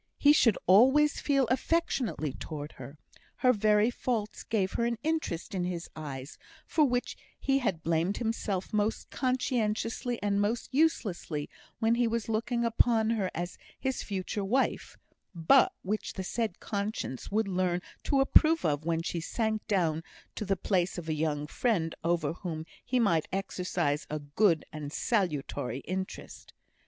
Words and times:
He 0.17 0.33
should 0.33 0.57
always 0.65 1.21
feel 1.21 1.45
affectionately 1.51 2.33
towards 2.33 2.73
her; 2.77 2.97
her 3.35 3.53
very 3.53 3.91
faults 3.91 4.41
gave 4.41 4.71
her 4.71 4.83
an 4.85 4.97
interest 5.03 5.53
in 5.53 5.63
his 5.65 5.91
eyes, 5.95 6.39
for 6.65 6.85
which 6.85 7.15
he 7.39 7.59
had 7.59 7.83
blamed 7.83 8.17
himself 8.17 8.73
most 8.73 9.11
conscientiously 9.11 10.19
and 10.23 10.41
most 10.41 10.69
uselessly 10.73 11.51
when 11.77 11.93
he 11.93 12.07
was 12.07 12.27
looking 12.27 12.65
upon 12.65 13.11
her 13.11 13.29
as 13.35 13.59
his 13.79 14.01
future 14.01 14.43
wife, 14.43 14.97
but 15.35 15.71
which 15.83 16.13
the 16.13 16.23
said 16.23 16.59
conscience 16.59 17.29
would 17.29 17.47
learn 17.47 17.79
to 18.05 18.21
approve 18.21 18.65
of 18.65 18.83
when 18.83 19.03
she 19.03 19.21
sank 19.21 19.67
down 19.67 20.03
to 20.33 20.43
the 20.45 20.57
place 20.57 20.97
of 20.97 21.09
a 21.09 21.13
young 21.13 21.45
friend, 21.45 21.93
over 22.03 22.33
whom 22.33 22.65
he 22.83 22.99
might 22.99 23.27
exercise 23.31 24.07
a 24.09 24.17
good 24.17 24.65
and 24.73 24.91
salutary 24.91 25.81
interest. 25.81 26.53